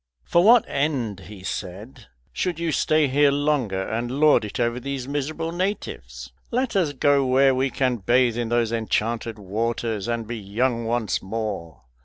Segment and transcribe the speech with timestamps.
[0.23, 5.07] "For what end," he said, "should you stay here longer and lord it over these
[5.07, 6.33] miserable natives?
[6.49, 11.21] Let us go where we can bathe in those enchanted waters and be young once
[11.21, 11.83] more.